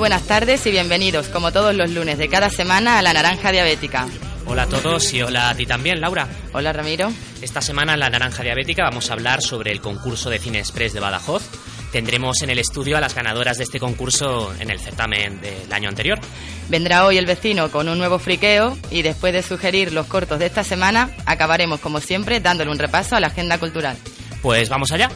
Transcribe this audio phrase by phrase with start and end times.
[0.00, 4.08] Buenas tardes y bienvenidos, como todos los lunes de cada semana, a La Naranja Diabética.
[4.46, 6.26] Hola a todos y hola a ti también, Laura.
[6.54, 7.12] Hola, Ramiro.
[7.42, 10.94] Esta semana en La Naranja Diabética vamos a hablar sobre el concurso de Cine Express
[10.94, 11.42] de Badajoz.
[11.92, 15.90] Tendremos en el estudio a las ganadoras de este concurso en el certamen del año
[15.90, 16.18] anterior.
[16.70, 20.46] Vendrá hoy el vecino con un nuevo friqueo y después de sugerir los cortos de
[20.46, 23.98] esta semana, acabaremos como siempre dándole un repaso a la agenda cultural.
[24.40, 25.10] Pues vamos allá.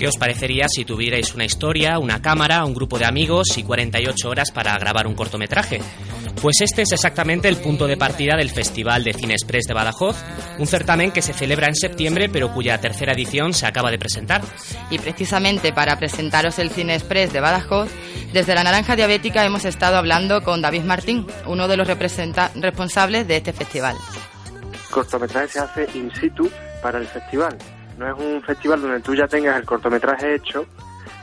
[0.00, 4.30] ¿Qué os parecería si tuvierais una historia, una cámara, un grupo de amigos y 48
[4.30, 5.82] horas para grabar un cortometraje?
[6.42, 10.16] Pues este es exactamente el punto de partida del Festival de Cine Express de Badajoz,
[10.58, 14.40] un certamen que se celebra en septiembre pero cuya tercera edición se acaba de presentar.
[14.88, 17.90] Y precisamente para presentaros el Cine Express de Badajoz,
[18.32, 23.36] desde la Naranja Diabética hemos estado hablando con David Martín, uno de los responsables de
[23.36, 23.96] este festival.
[24.72, 26.50] El cortometraje se hace in situ
[26.82, 27.58] para el festival.
[27.98, 30.66] No es un festival donde tú ya tengas el cortometraje hecho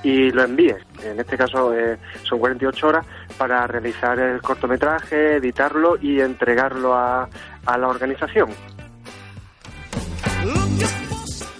[0.03, 0.77] y lo envíes.
[1.03, 3.05] En este caso eh, son 48 horas
[3.37, 7.27] para realizar el cortometraje, editarlo y entregarlo a,
[7.65, 8.49] a la organización.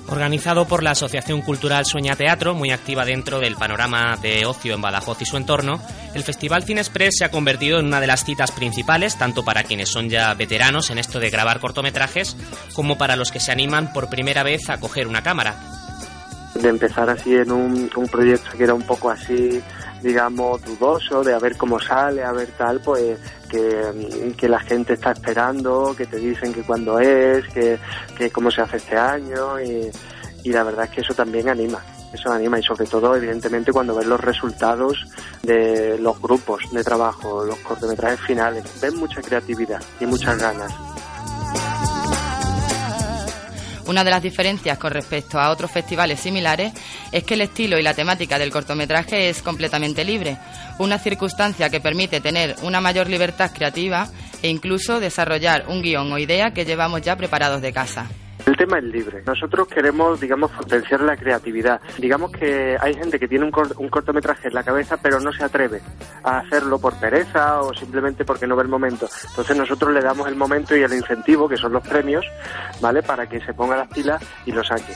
[0.09, 4.81] Organizado por la Asociación Cultural Sueña Teatro, muy activa dentro del panorama de ocio en
[4.81, 5.81] Badajoz y su entorno,
[6.13, 9.63] el Festival Cine Express se ha convertido en una de las citas principales, tanto para
[9.63, 12.37] quienes son ya veteranos en esto de grabar cortometrajes,
[12.73, 15.76] como para los que se animan por primera vez a coger una cámara
[16.62, 19.62] de empezar así en un, proyecto que era un poco así,
[20.01, 23.18] digamos, dudoso, de a ver cómo sale, a ver tal, pues
[23.50, 27.78] que, que la gente está esperando, que te dicen que cuándo es, que,
[28.17, 29.90] que cómo se hace este año y,
[30.44, 31.81] y la verdad es que eso también anima
[32.13, 35.06] eso anima y sobre todo evidentemente cuando ves los resultados
[35.44, 40.73] de los grupos de trabajo, los cortometrajes finales, ves mucha creatividad y muchas ganas.
[43.87, 46.73] Una de las diferencias con respecto a otros festivales similares
[47.11, 50.37] es que el estilo y la temática del cortometraje es completamente libre,
[50.77, 54.09] una circunstancia que permite tener una mayor libertad creativa
[54.41, 58.07] e incluso desarrollar un guion o idea que llevamos ya preparados de casa.
[58.47, 59.22] El tema es libre.
[59.25, 61.81] Nosotros queremos, digamos, potenciar la creatividad.
[61.97, 65.81] Digamos que hay gente que tiene un, cortometraje en la cabeza, pero no se atreve
[66.24, 69.09] a hacerlo por pereza o simplemente porque no ve el momento.
[69.31, 72.25] Entonces nosotros le damos el momento y el incentivo, que son los premios,
[72.80, 73.03] ¿vale?
[73.03, 74.94] Para que se ponga las pilas y lo saque.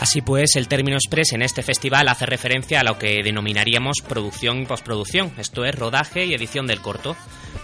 [0.00, 4.62] Así pues, el término express en este festival hace referencia a lo que denominaríamos producción
[4.62, 7.16] y postproducción, esto es rodaje y edición del corto.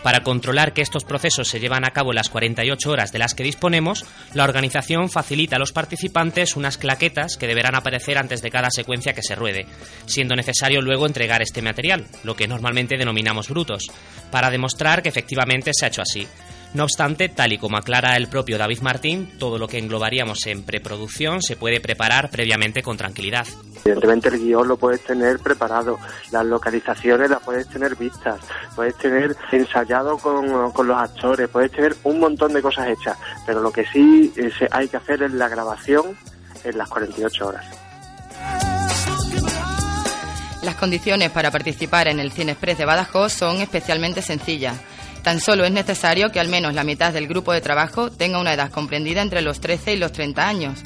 [0.03, 3.35] Para controlar que estos procesos se llevan a cabo en las 48 horas de las
[3.35, 4.05] que disponemos,
[4.35, 9.15] la organización facilita a los participantes unas claquetas que deberán aparecer antes de cada secuencia
[9.15, 9.67] que se ruede,
[10.05, 13.87] siendo necesario luego entregar este material, lo que normalmente denominamos brutos,
[14.31, 16.29] para demostrar que efectivamente se ha hecho así.
[16.75, 20.63] No obstante, tal y como aclara el propio David Martín, todo lo que englobaríamos en
[20.63, 23.47] preproducción se puede preparar previamente con tranquilidad.
[23.85, 25.99] Evidentemente el guion lo puedes tener preparado,
[26.33, 28.41] las localizaciones las puedes tener vistas,
[28.75, 33.17] puedes tener ensayado con, con los actores, puedes tener un montón de cosas hechas,
[33.47, 34.33] pero lo que sí
[34.71, 36.17] hay que hacer es la grabación
[36.65, 37.65] en las 48 horas.
[40.63, 44.77] Las condiciones para participar en el Cine Express de Badajoz son especialmente sencillas
[45.27, 48.55] Tan solo es necesario que al menos la mitad del grupo de trabajo tenga una
[48.55, 50.79] edad comprendida entre los 13 y los 30 años.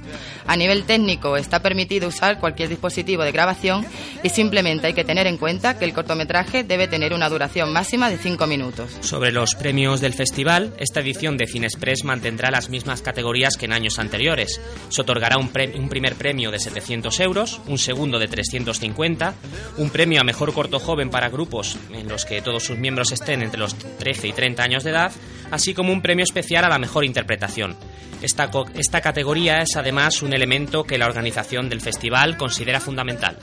[0.46, 3.84] A nivel técnico está permitido usar cualquier dispositivo de grabación
[4.22, 8.08] y simplemente hay que tener en cuenta que el cortometraje debe tener una duración máxima
[8.08, 8.90] de 5 minutos.
[9.02, 13.74] Sobre los premios del festival, esta edición de Cinexpress mantendrá las mismas categorías que en
[13.74, 14.58] años anteriores.
[14.88, 19.34] Se otorgará un, un primer premio de 700 euros, un segundo de 350,
[19.76, 23.42] un premio a mejor corto joven para grupos en los que todos sus miembros estén
[23.42, 25.12] entre los 13 y 30 años de edad,
[25.50, 27.76] así como un premio especial a la mejor interpretación.
[28.22, 33.38] Esta, esta categoría es además un elemento que la organización del festival considera fundamental.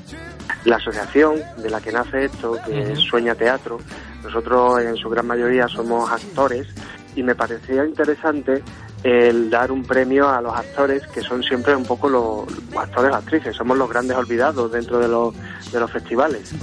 [0.66, 3.80] La asociación de la que nace esto, que es Sueña Teatro,
[4.24, 6.68] nosotros en su gran mayoría somos actores
[7.16, 8.62] y me parecía interesante
[9.04, 12.46] el dar un premio a los actores que son siempre un poco los,
[12.78, 15.34] actores actrices, somos los grandes olvidados dentro de los,
[15.72, 16.54] de los festivales.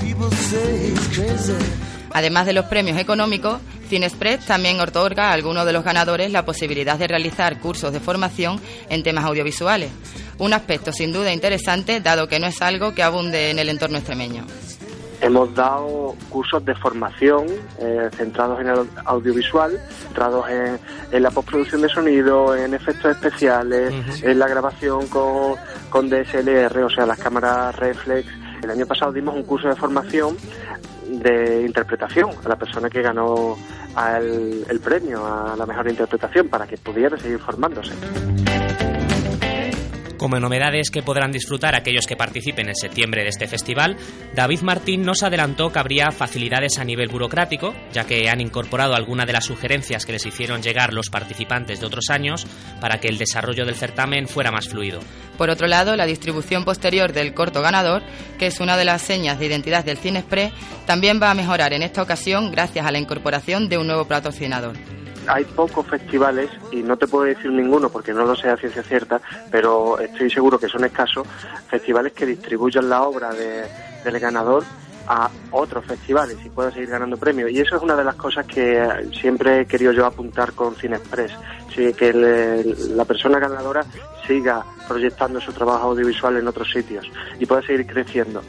[2.14, 3.58] Además de los premios económicos,
[3.88, 8.60] Cinexpress también otorga a algunos de los ganadores la posibilidad de realizar cursos de formación
[8.88, 9.90] en temas audiovisuales,
[10.38, 13.98] un aspecto sin duda interesante dado que no es algo que abunde en el entorno
[13.98, 14.44] extremeño.
[15.20, 17.46] Hemos dado cursos de formación
[17.80, 20.46] eh, centrados en el audiovisual, centrados
[21.10, 25.56] en, la postproducción de sonido, en efectos especiales, en la grabación con,
[25.90, 28.28] con DSLR, o sea, las cámaras reflex.
[28.62, 30.36] El año pasado dimos un curso de formación
[31.20, 33.56] de interpretación a la persona que ganó
[33.96, 37.92] el premio a la mejor interpretación para que pudiera seguir formándose.
[40.16, 43.96] Como novedades que podrán disfrutar aquellos que participen en septiembre de este festival,
[44.34, 49.26] David Martín nos adelantó que habría facilidades a nivel burocrático, ya que han incorporado algunas
[49.26, 52.46] de las sugerencias que les hicieron llegar los participantes de otros años
[52.80, 55.00] para que el desarrollo del certamen fuera más fluido.
[55.36, 58.02] Por otro lado, la distribución posterior del corto ganador,
[58.38, 60.52] que es una de las señas de identidad del Cine Express,
[60.86, 64.76] también va a mejorar en esta ocasión gracias a la incorporación de un nuevo patrocinador
[65.26, 68.82] hay pocos festivales, y no te puedo decir ninguno porque no lo sé a ciencia
[68.82, 71.26] cierta, pero estoy seguro que son escasos,
[71.68, 74.64] festivales que distribuyan la obra del ganador
[75.06, 77.50] a otros festivales y pueda seguir ganando premios.
[77.50, 81.32] Y eso es una de las cosas que siempre he querido yo apuntar con Cinexpress,
[81.74, 83.84] sí, que la persona ganadora
[84.26, 87.06] siga proyectando su trabajo audiovisual en otros sitios
[87.38, 88.42] y pueda seguir creciendo.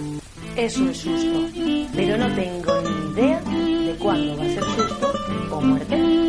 [0.57, 1.47] eso es susto.
[1.95, 5.13] Pero no tengo ni idea de cuándo va a ser susto
[5.51, 6.23] o muerte.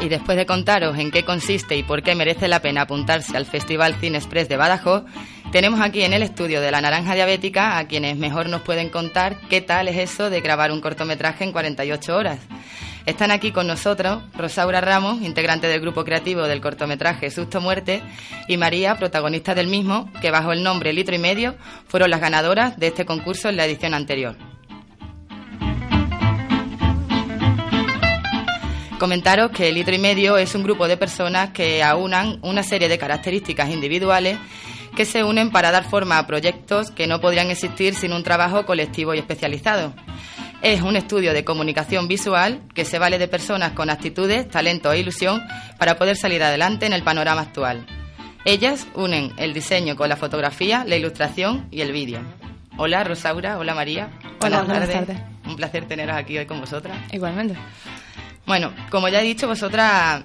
[0.00, 3.44] Y después de contaros en qué consiste y por qué merece la pena apuntarse al
[3.44, 5.04] Festival Cine Express de Badajoz,
[5.52, 9.36] tenemos aquí en el estudio de La Naranja Diabética a quienes mejor nos pueden contar
[9.48, 12.38] qué tal es eso de grabar un cortometraje en 48 horas.
[13.04, 18.02] Están aquí con nosotros Rosaura Ramos, integrante del grupo creativo del cortometraje Susto Muerte,
[18.46, 21.56] y María, protagonista del mismo, que bajo el nombre Litro y Medio
[21.88, 24.36] fueron las ganadoras de este concurso en la edición anterior.
[29.00, 32.98] Comentaros que Litro y Medio es un grupo de personas que aunan una serie de
[32.98, 34.38] características individuales
[34.96, 38.66] que se unen para dar forma a proyectos que no podrían existir sin un trabajo
[38.66, 39.94] colectivo y especializado.
[40.62, 45.00] Es un estudio de comunicación visual que se vale de personas con actitudes, talento e
[45.00, 45.42] ilusión
[45.78, 47.86] para poder salir adelante en el panorama actual.
[48.44, 52.20] Ellas unen el diseño con la fotografía, la ilustración y el vídeo.
[52.76, 54.10] Hola Rosaura, hola María.
[54.40, 55.18] Buenas, tardes.
[55.46, 56.96] Un placer teneros aquí hoy con vosotras.
[57.12, 57.54] Igualmente.
[58.46, 60.24] Bueno, como ya he dicho, vosotras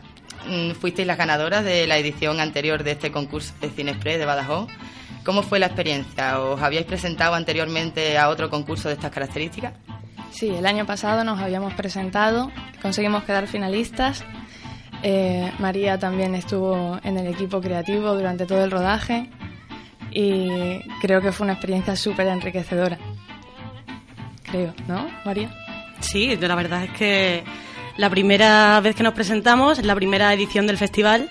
[0.79, 4.69] fuisteis las ganadoras de la edición anterior de este concurso de Cinexpress de Badajoz.
[5.23, 6.39] ¿Cómo fue la experiencia?
[6.39, 9.73] ¿Os habíais presentado anteriormente a otro concurso de estas características?
[10.31, 14.23] Sí, el año pasado nos habíamos presentado, conseguimos quedar finalistas.
[15.01, 19.29] Eh, María también estuvo en el equipo creativo durante todo el rodaje
[20.11, 22.97] y creo que fue una experiencia súper enriquecedora.
[24.43, 25.49] creo, ¿no, María?
[25.99, 27.43] Sí, la verdad es que
[27.97, 31.29] la primera vez que nos presentamos, la primera edición del festival,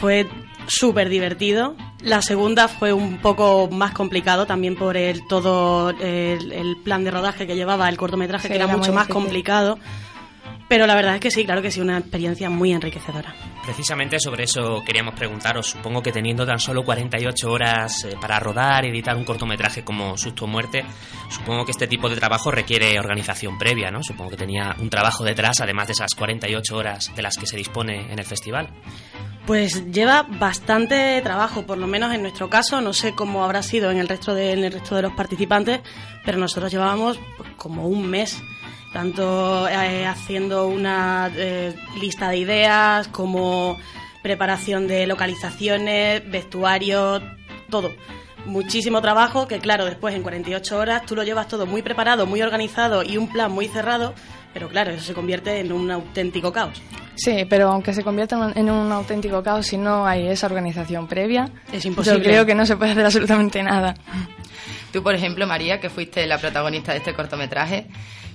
[0.00, 0.28] fue
[0.66, 1.76] súper divertido.
[2.00, 7.46] La segunda fue un poco más complicado también por el todo el, plan de rodaje
[7.46, 9.78] que llevaba el cortometraje, que era, mucho más complicado.
[10.72, 13.34] Pero la verdad es que sí, claro que sí, una experiencia muy enriquecedora.
[13.62, 15.66] Precisamente sobre eso queríamos preguntaros.
[15.66, 20.16] Supongo que teniendo tan solo 48 horas eh, para rodar y editar un cortometraje como
[20.16, 20.82] Susto o Muerte,
[21.28, 24.02] supongo que este tipo de trabajo requiere organización previa, ¿no?
[24.02, 27.58] Supongo que tenía un trabajo detrás, además de esas 48 horas de las que se
[27.58, 28.70] dispone en el festival.
[29.44, 33.90] Pues lleva bastante trabajo, por lo menos en nuestro caso, no sé cómo habrá sido
[33.90, 35.82] en el resto de, el resto de los participantes,
[36.24, 38.42] pero nosotros llevábamos pues, como un mes
[38.92, 43.78] tanto eh, haciendo una eh, lista de ideas como
[44.22, 47.20] preparación de localizaciones, vestuario,
[47.70, 47.92] todo.
[48.44, 52.42] Muchísimo trabajo que claro, después en 48 horas tú lo llevas todo muy preparado, muy
[52.42, 54.14] organizado y un plan muy cerrado,
[54.52, 56.82] pero claro, eso se convierte en un auténtico caos.
[57.14, 61.50] Sí, pero aunque se convierta en un auténtico caos, si no hay esa organización previa,
[61.72, 62.18] es imposible.
[62.18, 63.94] Yo creo que no se puede hacer absolutamente nada.
[64.92, 67.86] Tú, por ejemplo, María, que fuiste la protagonista de este cortometraje,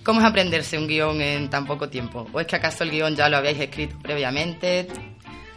[0.08, 2.26] ¿cómo es aprenderse un guion en tan poco tiempo?
[2.32, 4.88] ¿O es que acaso el guion ya lo habíais escrito previamente?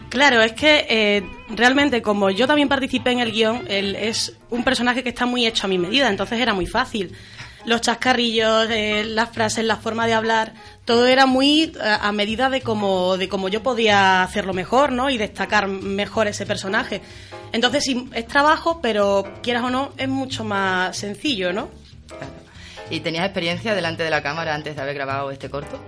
[0.08, 4.64] Claro, es que eh, realmente como yo también participé en el guion, él es un
[4.64, 7.12] personaje que está muy hecho a mi medida, entonces era muy fácil
[7.64, 10.54] los chascarrillos, eh, las frases, la forma de hablar,
[10.84, 15.10] todo era muy eh, a, medida de cómo, de cómo yo podía hacerlo mejor, ¿no?
[15.10, 17.02] Y destacar mejor ese personaje.
[17.52, 21.68] Entonces sí, es trabajo, pero quieras o no, es mucho más sencillo, ¿no?
[22.90, 25.80] ¿Y tenías experiencia delante de la cámara antes de haber grabado este corto?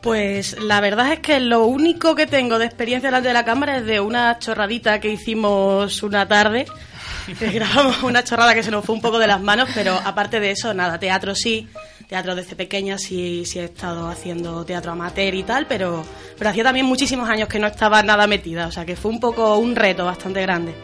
[0.00, 3.78] Pues la verdad es que lo único que tengo de experiencia delante de la cámara
[3.78, 6.66] es de una chorradita que hicimos una tarde
[7.38, 10.40] que grabamos una chorrada que se nos fue un poco de las manos, pero aparte
[10.40, 11.68] de eso, nada, teatro sí,
[12.08, 16.04] teatro desde pequeña sí, sí he estado haciendo teatro amateur y tal, pero,
[16.38, 19.20] pero hacía también muchísimos años que no estaba nada metida, o sea que fue un
[19.20, 20.74] poco un reto bastante grande.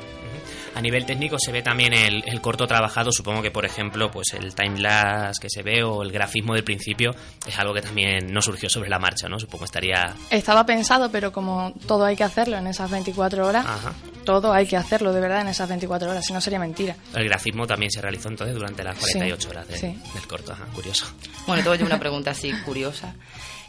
[0.75, 4.55] A nivel técnico se ve también el, corto trabajado, supongo que por ejemplo pues el
[4.55, 7.15] timelapse que se ve o el grafismo del principio
[7.47, 9.39] es algo que también no surgió sobre la marcha, ¿no?
[9.39, 10.15] Supongo estaría...
[10.31, 13.67] Estaba pensado, pero como todo hay que hacerlo en esas 24 horas,
[14.25, 16.97] todo hay que hacerlo de verdad en esas 24 horas, si no sería mentira.
[17.15, 21.07] El grafismo también se realizó entonces durante las 48 horas del corto, Ajá, curioso.
[21.47, 23.15] Bueno, tengo yo una pregunta así curiosa.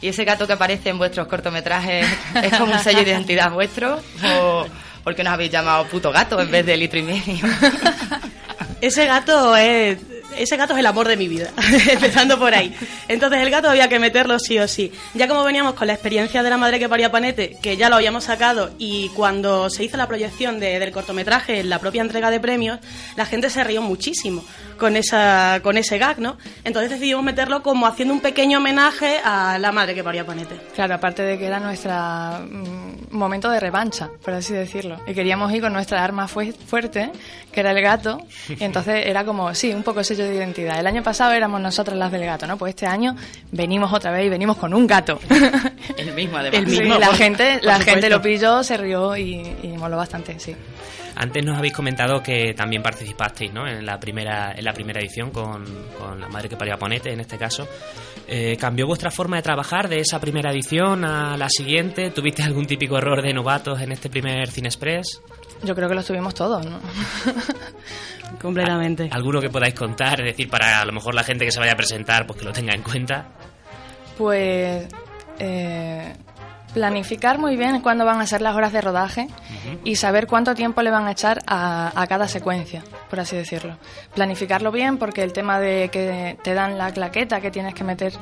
[0.00, 2.06] ¿Y ese gato que aparece en vuestros cortometrajes
[2.42, 4.00] es como un sello de identidad vuestro?
[4.22, 4.66] ¿O,
[5.04, 7.46] porque nos habéis llamado puto gato en vez de litro y medio.
[8.80, 9.98] Ese gato es
[10.38, 11.50] ese gato es el amor de mi vida,
[11.90, 12.74] empezando por ahí.
[13.08, 14.92] Entonces el gato había que meterlo sí o sí.
[15.14, 17.96] Ya como veníamos con la experiencia de la madre que paría Panete, que ya lo
[17.96, 22.40] habíamos sacado, y cuando se hizo la proyección del cortometraje en la propia entrega de
[22.40, 22.80] premios,
[23.16, 24.44] la gente se rió muchísimo
[24.78, 26.36] con, esa, con ese gag, ¿no?
[26.64, 30.56] Entonces decidimos meterlo como haciendo un pequeño homenaje a la madre que paría Panete.
[30.74, 35.00] Claro, aparte de que era nuestro mm, momento de revancha, por así decirlo.
[35.06, 37.10] Y queríamos ir con nuestra arma fuerte,
[37.52, 40.78] que era el gato, y entonces era como, sí, un poco sello de identidad.
[40.78, 42.56] El año pasado éramos nosotras las del gato, ¿no?
[42.56, 43.14] Pues este año
[43.52, 45.18] venimos otra vez y venimos con un gato.
[45.96, 46.60] El mismo, además.
[46.60, 50.54] El mismo, la gente, la gente lo pilló, se rió y, y moló bastante, sí.
[51.16, 53.68] Antes nos habéis comentado que también participasteis ¿no?
[53.68, 55.64] en, la primera, en la primera edición con,
[55.96, 57.68] con La Madre que parió a Ponete, en este caso.
[58.26, 62.10] Eh, ¿Cambió vuestra forma de trabajar de esa primera edición a la siguiente?
[62.10, 65.20] ¿Tuviste algún típico error de novatos en este primer Cine Express?
[65.62, 66.80] Yo creo que los tuvimos todos, ¿no?
[68.40, 69.08] Completamente.
[69.12, 70.20] ¿Alguno que podáis contar?
[70.20, 72.44] Es decir, para a lo mejor la gente que se vaya a presentar, pues que
[72.44, 73.28] lo tenga en cuenta.
[74.16, 74.86] Pues
[75.38, 76.12] eh,
[76.74, 79.28] planificar muy bien cuándo van a ser las horas de rodaje
[79.84, 83.78] y saber cuánto tiempo le van a echar a, cada secuencia, por así decirlo.
[84.14, 88.12] Planificarlo bien porque el tema de que te dan la claqueta que tienes que meter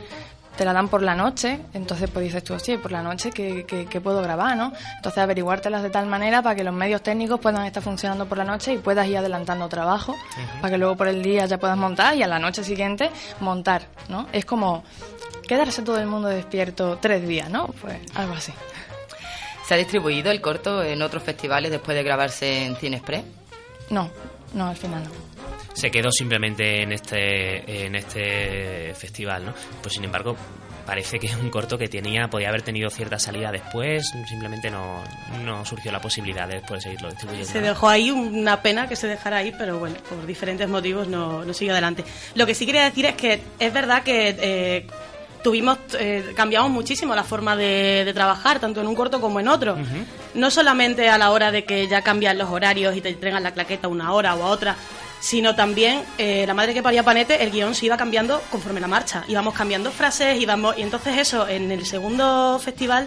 [0.57, 4.01] te la dan por la noche, entonces pues dices tú, sí, por la noche que,
[4.03, 4.73] puedo grabar, ¿no?
[4.97, 8.45] Entonces averiguártelas de tal manera para que los medios técnicos puedan estar funcionando por la
[8.45, 10.17] noche y puedas ir adelantando trabajo,
[10.61, 13.87] para que luego por el día ya puedas montar y a la noche siguiente montar,
[14.09, 14.27] ¿no?
[14.33, 14.85] Es como
[15.47, 17.69] quedarse todo el mundo despierto tres días, ¿no?
[17.81, 18.53] Pues algo así.
[19.67, 23.25] ¿Se ha distribuido el corto en otros festivales después de grabarse en Cine Express?
[23.91, 24.11] No,
[24.55, 25.32] no, al final no.
[25.75, 29.55] Se quedó simplemente en este, en este festival, ¿no?
[29.83, 30.37] Pues sin embargo,
[30.85, 35.03] parece que es un corto que tenía, podía haber tenido cierta salida después, simplemente no,
[35.45, 37.51] no surgió la posibilidad de después seguirlo distribuyendo.
[37.51, 41.45] Se dejó ahí una pena que se dejara ahí, pero bueno, por diferentes motivos no,
[41.45, 42.05] no siguió adelante.
[42.35, 44.87] Lo que sí quería decir es que es verdad que eh,
[45.43, 49.77] tuvimos eh, cambiamos muchísimo la forma de, trabajar tanto en un corto como en otro
[50.35, 53.53] no solamente a la hora de que ya cambian los horarios y te entregan la
[53.53, 54.77] claqueta una hora o a otra
[55.23, 58.89] sino también eh, la madre que paría Panete, el guion se iba cambiando conforme la
[58.89, 59.25] marcha.
[59.29, 63.07] Íbamos cambiando frases, íbamos, y entonces eso, en el segundo festival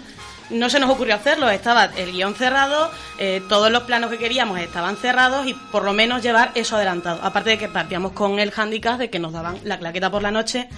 [0.49, 4.59] no se nos ocurrió hacerlo, estaba el guion cerrado, eh, todos los planos que queríamos
[4.59, 7.19] estaban cerrados y por lo menos llevar eso adelantado.
[7.21, 10.31] Aparte de que partíamos con el handicap de que nos daban la claqueta por la
[10.31, 10.69] noche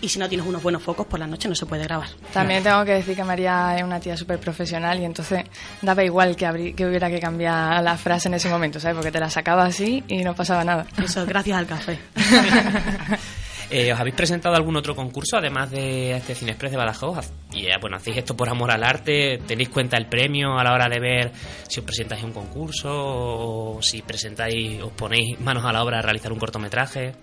[0.00, 2.08] y si no tienes unos buenos focos por la noche no se puede grabar.
[2.32, 5.44] También tengo que decir que María es una tía súper profesional y entonces
[5.82, 8.96] daba igual que, que hubiera que cambiar la frase en ese momento, ¿sabes?
[8.96, 10.86] Porque te la sacaba así y no pasaba nada.
[11.02, 11.98] Eso, gracias al café.
[13.68, 17.32] Eh, ¿Os habéis presentado algún otro concurso además de este Cine Express de Badajoz?
[17.52, 20.72] Y eh, bueno, hacéis esto por amor al arte, tenéis cuenta el premio a la
[20.72, 21.32] hora de ver
[21.68, 26.02] si os presentáis un concurso o si presentáis, os ponéis manos a la obra a
[26.02, 27.16] realizar un cortometraje.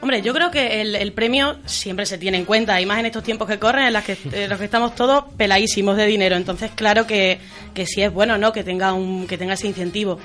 [0.00, 3.22] Hombre, yo creo que el, premio siempre se tiene en cuenta, y más en estos
[3.22, 4.16] tiempos que corren, en los que,
[4.48, 6.36] los que estamos todos peladísimos de dinero.
[6.36, 7.38] Entonces, claro que,
[7.74, 8.52] que sí es bueno, ¿no?
[8.52, 10.18] Que tenga, un, que tenga ese incentivo.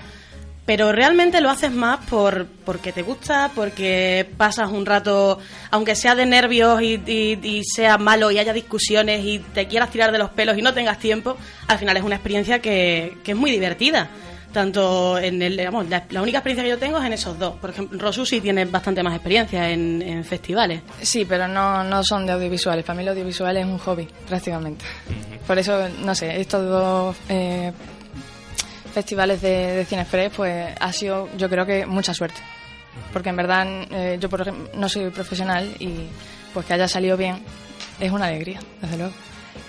[0.66, 5.40] Pero realmente lo haces más por porque te gusta, porque pasas un rato,
[5.72, 10.12] aunque sea de nervios y, y sea malo y haya discusiones y te quieras tirar
[10.12, 11.36] de los pelos y no tengas tiempo,
[11.68, 14.10] al final es una experiencia que, que es muy divertida
[14.52, 17.56] tanto en el, digamos, la, única experiencia que yo tengo es en esos dos.
[17.56, 20.82] Por ejemplo, Rosu sí tiene bastante más experiencia en, festivales.
[21.02, 22.86] Sí, pero no, no son de audiovisuales.
[22.86, 24.86] Para mí lo audiovisual es un hobby, prácticamente.
[25.48, 27.72] Por eso, no sé, estos dos eh,
[28.94, 32.42] festivales de, de Cine Express, pues ha sido, yo creo que mucha suerte.
[33.14, 36.08] Porque en verdad eh, yo, por ejemplo, no soy profesional y
[36.54, 37.42] pues que haya salido bien
[38.00, 39.14] es una alegría, desde luego.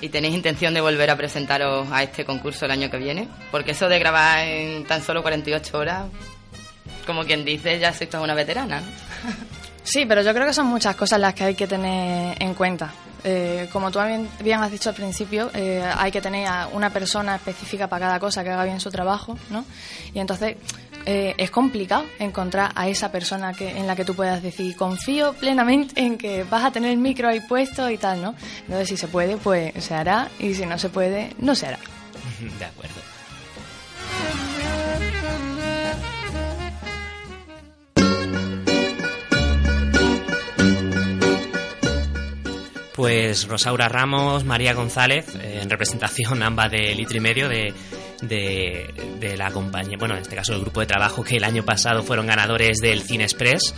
[0.03, 3.29] ¿Y tenéis intención de volver a presentaros a este concurso el año que viene?
[3.53, 6.07] Porque eso de grabar en tan solo 48 horas,
[7.07, 8.83] como quien dice, ya sois toda una veterana.
[9.85, 12.93] Sí, pero yo creo que son muchas cosas las que hay que tener en cuenta.
[13.25, 13.99] Eh, como tú
[14.41, 18.21] bien, has dicho al principio, eh, hay que tener a una persona específica para cada
[18.21, 19.65] cosa que haga bien su trabajo, ¿no?
[20.15, 20.57] Y entonces
[21.07, 25.35] eh, es complicado encontrar a esa persona que, en la que tú puedas decir, confío
[25.35, 28.35] plenamente en que vas a tener el micro ahí puesto y tal, ¿no?
[28.61, 31.79] Entonces, si se puede, pues se hará, y si no se puede, no se hará.
[32.59, 33.13] De acuerdo.
[42.95, 47.73] Pues Rosaura Ramos, María González, eh, en representación ambas de litro y medio de,
[48.23, 52.03] de, la compañía, bueno, en este caso el grupo de trabajo que el año pasado
[52.03, 53.75] fueron ganadores del Cine Express.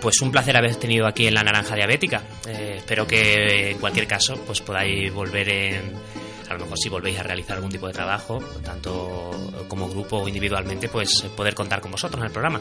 [0.00, 2.22] Pues un placer haber tenido aquí en la Naranja Diabética.
[2.48, 5.92] Eh, espero que en cualquier caso pues podáis volver en
[6.48, 9.30] a lo mejor si volvéis a realizar algún tipo de trabajo, tanto
[9.68, 12.60] como grupo o individualmente, pues poder contar con vosotros en el programa.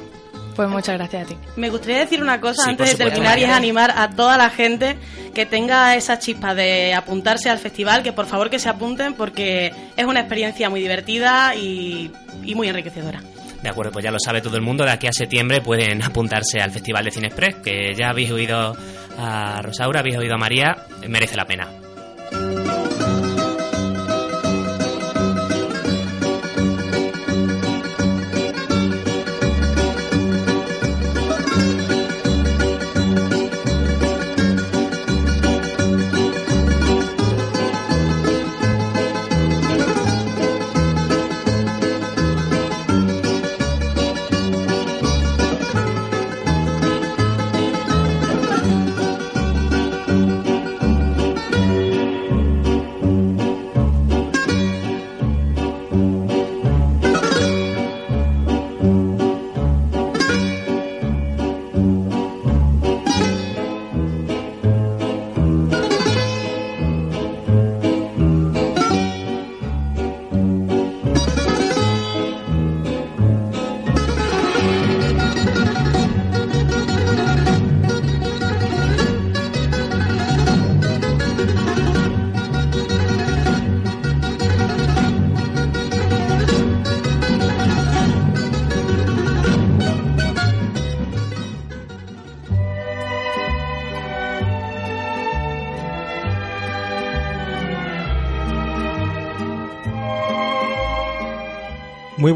[0.56, 1.38] Pues muchas gracias a ti.
[1.56, 4.97] Me gustaría decir una cosa antes de terminar y es animar a toda la gente
[5.34, 9.71] que tenga esa chispa de apuntarse al festival, que por favor que se apunten porque
[9.95, 12.12] es una experiencia muy divertida y,
[12.43, 13.21] y muy enriquecedora.
[13.62, 14.84] De acuerdo, pues ya lo sabe todo el mundo.
[14.84, 18.76] De aquí a septiembre pueden apuntarse al Festival de Cine Express, que ya habéis oído
[19.17, 20.76] a Rosaura, habéis oído a María,
[21.08, 21.67] merece la pena.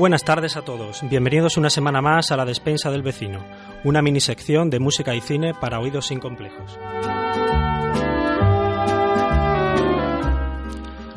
[0.01, 1.07] Buenas tardes a todos.
[1.07, 3.45] Bienvenidos una semana más a La Despensa del Vecino,
[3.83, 6.75] una mini sección de música y cine para oídos sin complejos.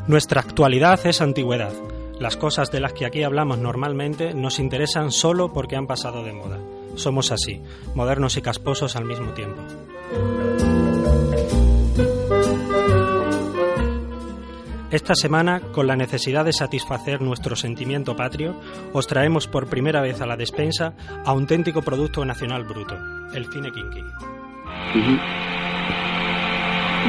[0.07, 1.73] Nuestra actualidad es antigüedad.
[2.20, 6.35] Las cosas de las que aquí hablamos normalmente nos interesan solo porque han pasado de
[6.35, 6.59] moda.
[6.97, 7.62] Somos así,
[7.94, 9.62] modernos y casposos al mismo tiempo.
[14.94, 18.54] Esta semana, con la necesidad de satisfacer nuestro sentimiento patrio,
[18.92, 22.94] os traemos por primera vez a la despensa auténtico producto nacional bruto,
[23.35, 24.04] el cine kinky.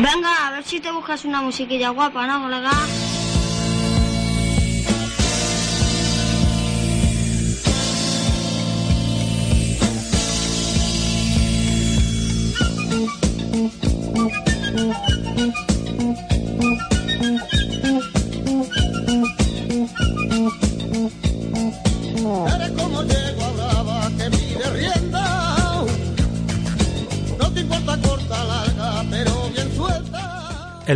[0.02, 2.71] Venga, a ver si te buscas una musiquilla guapa, ¿no, colega?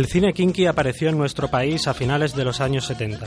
[0.00, 3.26] El cine kinky apareció en nuestro país a finales de los años 70.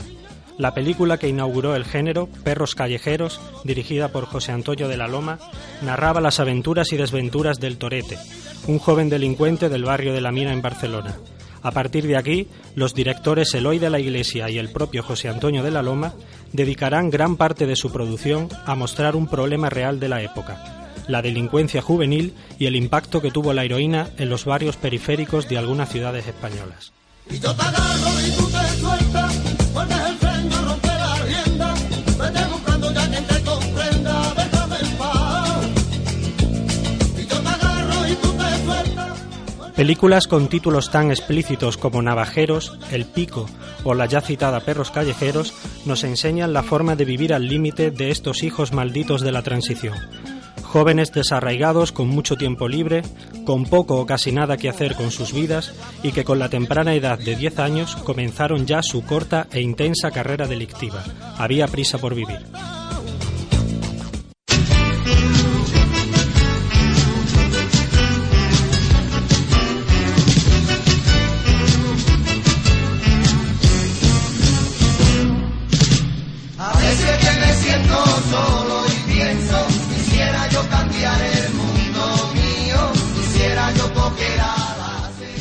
[0.58, 5.38] La película que inauguró el género, Perros Callejeros, dirigida por José Antonio de la Loma,
[5.82, 8.18] narraba las aventuras y desventuras del Torete,
[8.66, 11.14] un joven delincuente del barrio de la Mina en Barcelona.
[11.62, 15.62] A partir de aquí, los directores Eloy de la Iglesia y el propio José Antonio
[15.62, 16.14] de la Loma
[16.52, 21.22] dedicarán gran parte de su producción a mostrar un problema real de la época, la
[21.22, 25.90] delincuencia juvenil y el impacto que tuvo la heroína en los barrios periféricos de algunas
[25.90, 26.92] ciudades españolas.
[39.76, 43.46] Películas con títulos tan explícitos como Navajeros, El Pico
[43.82, 45.52] o la ya citada Perros Callejeros
[45.84, 49.94] nos enseñan la forma de vivir al límite de estos hijos malditos de la transición,
[50.74, 53.02] jóvenes desarraigados con mucho tiempo libre,
[53.46, 56.94] con poco o casi nada que hacer con sus vidas y que con la temprana
[56.94, 61.04] edad de 10 años comenzaron ya su corta e intensa carrera delictiva.
[61.38, 62.40] Había prisa por vivir.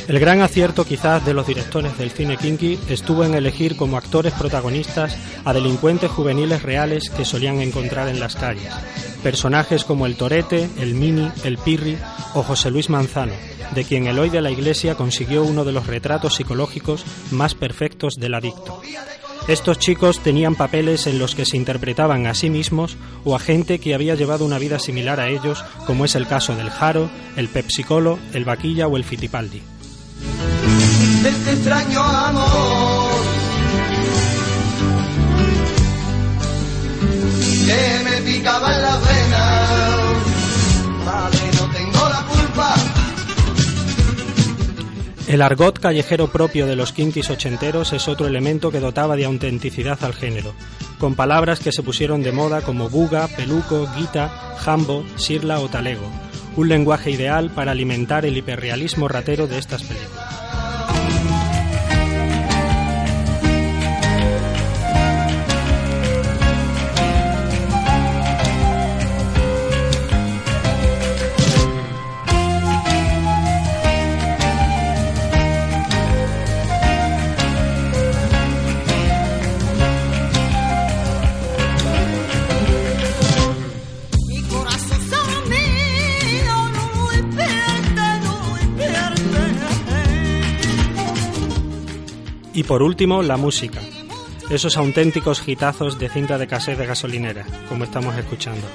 [0.07, 4.33] El gran acierto quizás de los directores del cine kinky estuvo en elegir como actores
[4.33, 8.73] protagonistas a delincuentes juveniles reales que solían encontrar en las calles.
[9.23, 11.97] Personajes como el Torete, el Mini, el Pirri
[12.33, 13.31] o José Luis Manzano,
[13.73, 18.33] de quien Eloy de la Iglesia consiguió uno de los retratos psicológicos más perfectos del
[18.33, 18.81] adicto.
[19.47, 23.79] Estos chicos tenían papeles en los que se interpretaban a sí mismos o a gente
[23.79, 27.47] que había llevado una vida similar a ellos, como es el caso del Jaro, el
[27.47, 29.61] Pepsicolo, el Vaquilla o el Fitipaldi
[31.25, 33.11] este extraño amor.
[37.65, 38.93] Que me picaba en la.
[45.33, 49.97] El argot callejero propio de los kinkis ochenteros es otro elemento que dotaba de autenticidad
[50.03, 50.53] al género,
[50.99, 56.07] con palabras que se pusieron de moda como buga, peluco, guita, jambo, sirla o talego,
[56.55, 60.32] un lenguaje ideal para alimentar el hiperrealismo ratero de estas películas.
[92.73, 93.81] Por último, la música.
[94.49, 98.65] Esos auténticos gitazos de cinta de cassette de gasolinera, como estamos escuchando.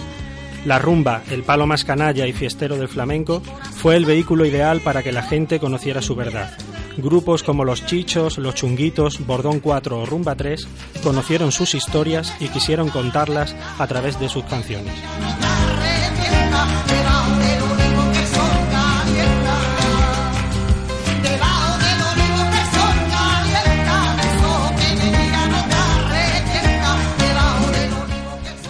[0.64, 3.42] La rumba, el palo más canalla y fiestero del flamenco,
[3.74, 6.56] fue el vehículo ideal para que la gente conociera su verdad.
[6.96, 10.68] Grupos como Los Chichos, Los Chunguitos, Bordón 4 o Rumba 3
[11.02, 14.94] conocieron sus historias y quisieron contarlas a través de sus canciones.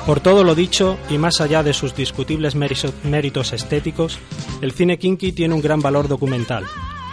[0.08, 4.18] Por todo lo dicho, y más allá de sus discutibles méritos estéticos,
[4.62, 6.64] el cine kinky tiene un gran valor documental.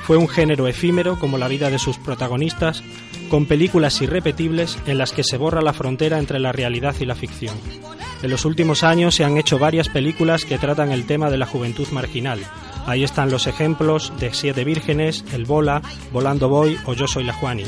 [0.06, 2.84] Fue un género efímero como la vida de sus protagonistas,
[3.30, 7.16] con películas irrepetibles en las que se borra la frontera entre la realidad y la
[7.16, 7.58] ficción.
[8.24, 11.48] En los últimos años se han hecho varias películas que tratan el tema de la
[11.48, 12.40] juventud marginal.
[12.86, 15.82] Ahí están los ejemplos de Siete Vírgenes, El Bola,
[16.14, 17.66] Volando Boy o Yo Soy la Juani.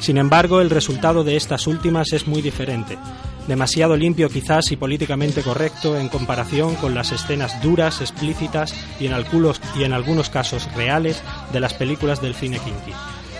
[0.00, 2.98] Sin embargo, el resultado de estas últimas es muy diferente
[3.46, 9.12] demasiado limpio quizás y políticamente correcto en comparación con las escenas duras, explícitas y en
[9.12, 12.92] algunos, casos reales de las películas del cine kinky.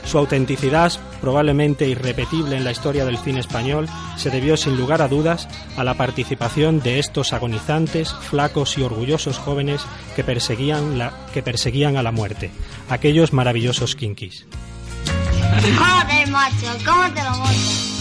[0.05, 3.89] Su autenticidad, probablemente irrepetible en la historia del cine español,
[4.19, 9.39] se debió sin lugar a dudas a la participación de estos agonizantes, flacos y orgullosos
[9.39, 9.81] jóvenes
[10.15, 12.51] que perseguían, la, que perseguían a la muerte,
[12.91, 14.47] aquellos maravillosos kinkis.
[15.53, 17.94] Joder, macho, ¿cómo te lo monto?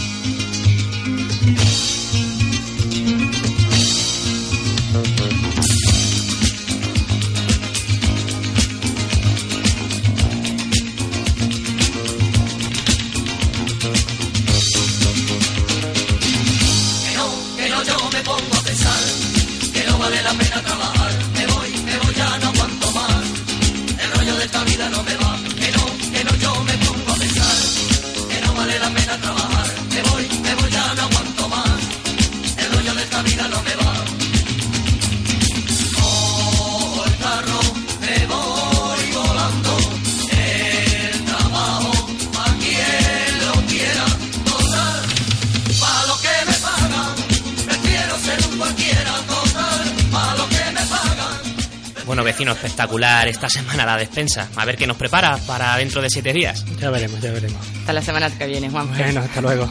[53.28, 54.48] Esta semana la despensa.
[54.56, 56.64] A ver qué nos prepara para dentro de siete días.
[56.80, 57.60] Ya veremos, ya veremos.
[57.80, 58.88] Hasta la semana que viene, Juan.
[58.96, 59.68] Bueno, hasta luego.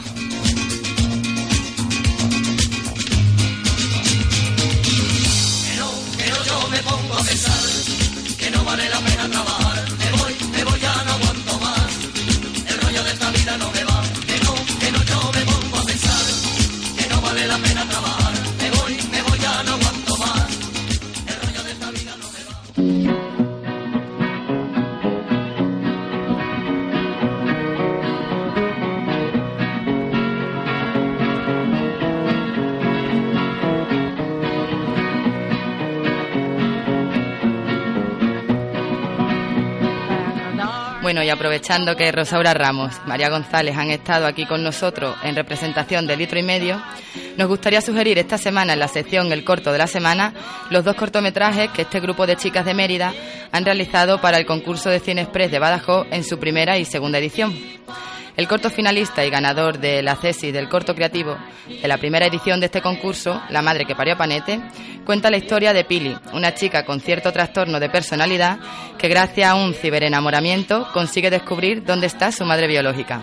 [41.34, 46.38] Aprovechando que Rosaura Ramos, María González han estado aquí con nosotros en representación de Litro
[46.38, 46.80] y Medio,
[47.36, 50.32] nos gustaría sugerir esta semana en la sección El Corto de la Semana
[50.70, 53.12] los dos cortometrajes que este grupo de chicas de Mérida
[53.52, 57.18] han realizado para el concurso de Cine Express de Badajoz en su primera y segunda
[57.18, 57.54] edición.
[58.36, 61.36] El corto finalista y ganador de la CESI del corto creativo
[61.68, 64.60] de la primera edición de este concurso, La madre que parió a Panete,
[65.04, 68.58] cuenta la historia de Pili, una chica con cierto trastorno de personalidad
[68.98, 73.22] que gracias a un ciberenamoramiento consigue descubrir dónde está su madre biológica.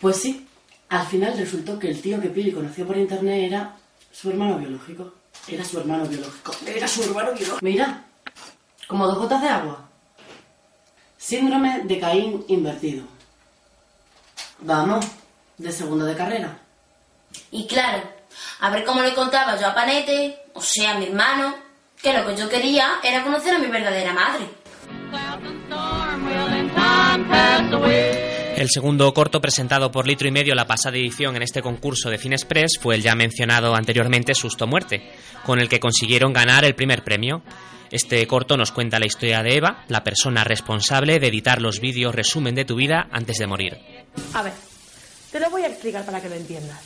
[0.00, 0.46] Pues sí,
[0.90, 3.76] al final resultó que el tío que Pili conoció por internet era
[4.12, 5.14] su hermano biológico.
[5.48, 6.52] Era su hermano biológico.
[6.66, 7.58] Era su hermano biológico.
[7.62, 8.04] Mira,
[8.86, 9.88] como dos gotas de agua.
[11.16, 13.04] Síndrome de Caín invertido.
[14.64, 15.04] Vamos,
[15.58, 16.58] de segundo de carrera.
[17.50, 18.02] Y claro,
[18.60, 21.54] a ver cómo le contaba yo a Panete, o sea, a mi hermano,
[22.00, 24.48] que lo que yo quería era conocer a mi verdadera madre.
[28.56, 32.18] El segundo corto presentado por Litro y Medio la pasada edición en este concurso de
[32.18, 35.02] Cine Express fue el ya mencionado anteriormente Susto Muerte,
[35.44, 37.42] con el que consiguieron ganar el primer premio.
[37.90, 42.14] Este corto nos cuenta la historia de Eva, la persona responsable de editar los vídeos
[42.14, 44.01] resumen de tu vida antes de morir.
[44.34, 44.52] A ver,
[45.30, 46.78] te lo voy a explicar para que lo entiendas.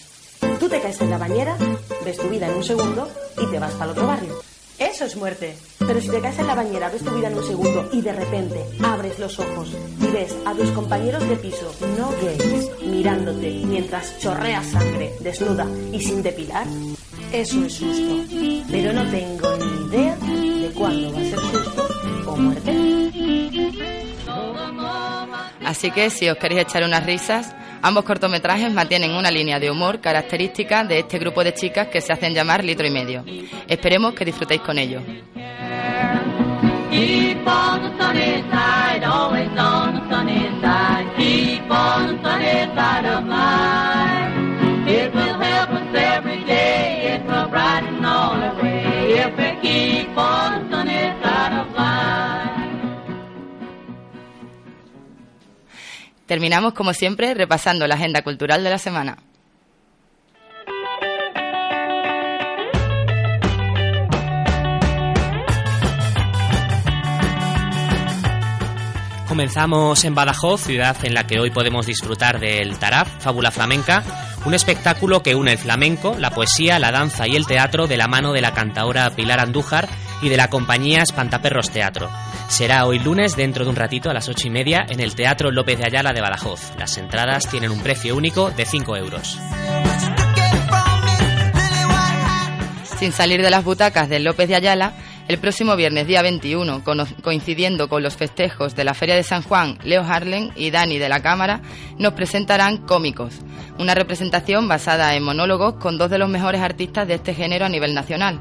[0.61, 1.57] Tú te caes en la bañera,
[2.05, 4.43] ves tu vida en un segundo y te vas para el otro barrio.
[4.79, 5.57] Eso es muerte.
[5.79, 8.13] Pero si te caes en la bañera, ves tu vida en un segundo y de
[8.13, 14.19] repente abres los ojos y ves a tus compañeros de piso, no gays, mirándote mientras
[14.19, 16.67] chorreas sangre, desnuda y sin depilar,
[17.33, 18.25] eso es susto.
[18.71, 21.41] Pero no tengo ni idea de cuándo va a ser
[25.67, 27.53] Así que si os queréis echar unas risas,
[27.83, 32.13] ambos cortometrajes mantienen una línea de humor característica de este grupo de chicas que se
[32.13, 33.25] hacen llamar litro y medio.
[33.67, 35.03] Esperemos que disfrutéis con ello.
[36.89, 41.07] Keep on the sunny side, always on the sunny side.
[41.17, 43.96] Keep on the sunny side of life.
[56.27, 59.17] Terminamos, como siempre, repasando la agenda cultural de la semana.
[69.29, 74.03] Comenzamos en Badajoz, ciudad en la que hoy podemos disfrutar del Taraf, Fábula Flamenca,
[74.47, 78.09] un espectáculo que une el flamenco, la poesía, la danza y el teatro de la
[78.09, 79.89] mano de la cantaora Pilar Andújar
[80.23, 82.09] y de la compañía Espantaperros Teatro.
[82.49, 85.51] Será hoy lunes, dentro de un ratito, a las ocho y media, en el Teatro
[85.51, 86.73] López de Ayala de Badajoz.
[86.79, 89.39] Las entradas tienen un precio único de 5 euros.
[92.99, 94.95] Sin salir de las butacas del López de Ayala,
[95.29, 96.85] El próximo viernes, día 21,
[97.21, 101.09] coincidiendo con los festejos de la Feria de San Juan, Leo Harlen y Dani de
[101.09, 101.63] la Cámara
[101.99, 103.35] nos presentarán Cómicos,
[103.77, 107.69] una representación basada en monólogos con dos de los mejores artistas de este género a
[107.69, 108.39] nivel nacional.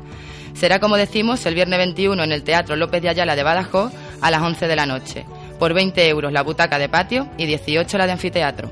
[0.55, 3.91] Será, como decimos, el viernes 21 en el Teatro López de Ayala de Badajoz
[4.21, 5.25] a las 11 de la noche.
[5.59, 8.71] Por 20 euros la butaca de patio y 18 la de anfiteatro.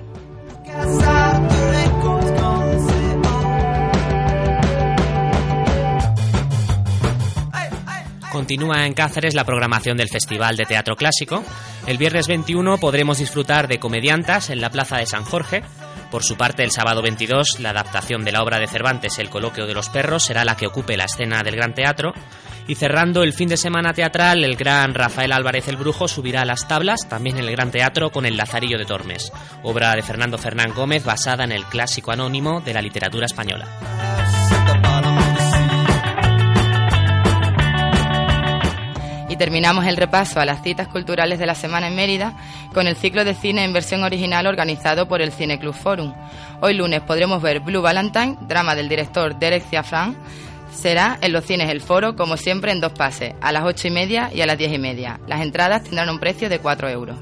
[8.31, 11.43] Continúa en Cáceres la programación del Festival de Teatro Clásico.
[11.85, 15.61] El viernes 21 podremos disfrutar de comediantas en la Plaza de San Jorge.
[16.13, 19.65] Por su parte, el sábado 22, la adaptación de la obra de Cervantes, El coloquio
[19.65, 22.13] de los perros, será la que ocupe la escena del Gran Teatro.
[22.67, 26.45] Y cerrando el fin de semana teatral, el gran Rafael Álvarez el Brujo subirá a
[26.45, 29.31] las tablas, también en el Gran Teatro, con El Lazarillo de Tormes,
[29.63, 34.22] obra de Fernando Fernán Gómez basada en el clásico anónimo de la literatura española.
[39.43, 42.33] Terminamos el repaso a las citas culturales de la semana en Mérida
[42.73, 46.13] con el ciclo de cine en versión original organizado por el Cine Club Forum.
[46.61, 50.15] Hoy lunes podremos ver Blue Valentine, drama del director Derek Ciafran.
[50.73, 53.91] Será en los cines El Foro, como siempre, en dos pases, a las ocho y
[53.91, 55.19] media y a las diez y media.
[55.27, 57.17] Las entradas tendrán un precio de cuatro euros.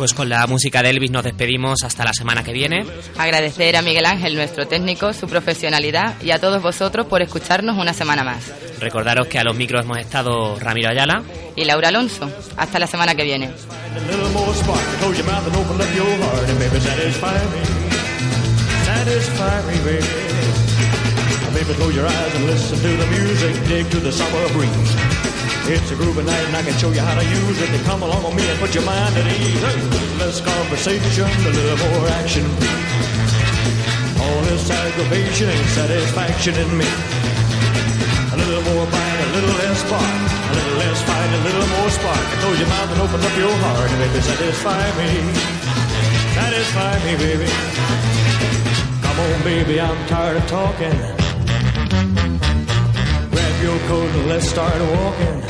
[0.00, 2.86] Pues con la música de Elvis nos despedimos hasta la semana que viene.
[3.18, 7.92] Agradecer a Miguel Ángel, nuestro técnico, su profesionalidad y a todos vosotros por escucharnos una
[7.92, 8.50] semana más.
[8.80, 11.22] Recordaros que a los micros hemos estado Ramiro Ayala
[11.54, 12.30] y Laura Alonso.
[12.56, 13.50] Hasta la semana que viene.
[25.70, 27.70] It's a groovy night and I can show you how to use it.
[27.70, 29.62] To come along with me and put your mind at ease.
[30.18, 32.42] Less conversation, a little more action.
[34.18, 36.90] All this aggravation and satisfaction in me.
[38.34, 40.02] A little more bite, a little less spark.
[40.02, 42.24] A little less fight, a little more spark.
[42.42, 45.10] Close your mouth and open up your heart and baby satisfy me.
[46.34, 47.46] Satisfy me, baby.
[49.06, 50.98] Come on, baby, I'm tired of talking.
[53.30, 55.49] Grab your coat and let's start walking.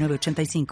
[0.00, 0.66] 906985.